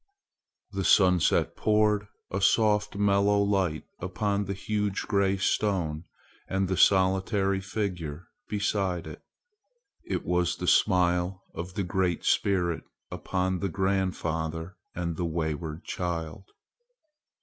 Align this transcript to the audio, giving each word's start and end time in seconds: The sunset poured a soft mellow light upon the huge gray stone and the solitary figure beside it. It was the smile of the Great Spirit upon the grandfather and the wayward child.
The 0.71 0.83
sunset 0.83 1.55
poured 1.55 2.07
a 2.31 2.41
soft 2.41 2.95
mellow 2.95 3.39
light 3.39 3.83
upon 3.99 4.45
the 4.45 4.55
huge 4.55 5.03
gray 5.07 5.37
stone 5.37 6.05
and 6.47 6.67
the 6.67 6.75
solitary 6.75 7.59
figure 7.61 8.27
beside 8.49 9.05
it. 9.05 9.21
It 10.03 10.25
was 10.25 10.55
the 10.55 10.65
smile 10.65 11.43
of 11.53 11.75
the 11.75 11.83
Great 11.83 12.25
Spirit 12.25 12.81
upon 13.11 13.59
the 13.59 13.69
grandfather 13.69 14.75
and 14.95 15.17
the 15.17 15.25
wayward 15.25 15.83
child. 15.83 16.45